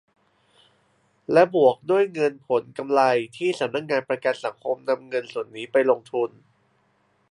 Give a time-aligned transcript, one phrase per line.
[1.31, 3.01] และบวกด้วยเงินผลกำไร
[3.37, 6.29] ที่สำนักงานประกันสังคมนำเงินส่วนนี้ไปลงทุน